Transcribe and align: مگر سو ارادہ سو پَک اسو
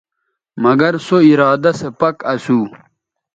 مگر 0.63 0.91
سو 1.05 1.17
ارادہ 1.29 1.71
سو 1.79 1.89
پَک 1.99 2.17
اسو 2.31 2.59